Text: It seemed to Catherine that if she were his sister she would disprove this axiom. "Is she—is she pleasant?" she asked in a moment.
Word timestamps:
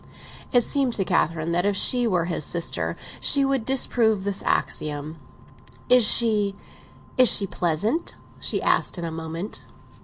It 0.51 0.63
seemed 0.63 0.93
to 0.93 1.05
Catherine 1.05 1.51
that 1.51 1.63
if 1.63 1.77
she 1.77 2.07
were 2.07 2.25
his 2.25 2.43
sister 2.43 2.95
she 3.19 3.45
would 3.45 3.67
disprove 3.67 4.23
this 4.23 4.41
axiom. 4.47 5.19
"Is 5.89 6.07
she—is 6.07 7.29
she 7.29 7.45
pleasant?" 7.45 8.15
she 8.39 8.63
asked 8.63 8.97
in 8.97 9.05
a 9.05 9.11
moment. 9.11 9.67